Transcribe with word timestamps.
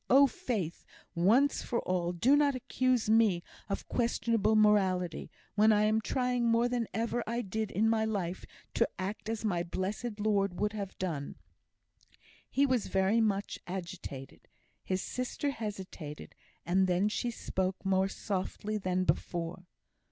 Oh, 0.09 0.25
Faith! 0.25 0.83
once 1.13 1.61
for 1.61 1.79
all, 1.81 2.11
do 2.11 2.35
not 2.35 2.55
accuse 2.55 3.07
me 3.07 3.43
of 3.69 3.87
questionable 3.87 4.55
morality, 4.55 5.29
when 5.53 5.71
I 5.71 5.83
am 5.83 6.01
trying 6.01 6.47
more 6.47 6.67
than 6.67 6.87
ever 6.91 7.23
I 7.27 7.41
did 7.43 7.69
in 7.69 7.87
my 7.87 8.03
life 8.03 8.43
to 8.73 8.89
act 8.97 9.29
as 9.29 9.45
my 9.45 9.61
blessed 9.61 10.19
Lord 10.19 10.59
would 10.59 10.73
have 10.73 10.97
done." 10.97 11.35
He 12.49 12.65
was 12.65 12.87
very 12.87 13.21
much 13.21 13.59
agitated. 13.67 14.47
His 14.83 15.03
sister 15.03 15.51
hesitated, 15.51 16.33
and 16.65 16.87
then 16.87 17.07
she 17.07 17.29
spoke 17.29 17.85
more 17.85 18.07
softly 18.09 18.79
than 18.79 19.03
before. 19.03 19.67